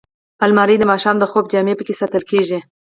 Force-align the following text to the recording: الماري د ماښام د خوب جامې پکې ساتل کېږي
الماري 0.45 0.75
د 0.79 0.83
ماښام 0.91 1.15
د 1.19 1.23
خوب 1.31 1.45
جامې 1.53 1.73
پکې 1.79 1.93
ساتل 2.01 2.23
کېږي 2.31 2.59